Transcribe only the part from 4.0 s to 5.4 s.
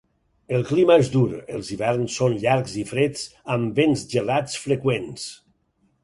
gelats freqüents.